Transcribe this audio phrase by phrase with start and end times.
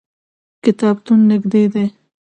[0.63, 1.85] کتابتون نږدې دی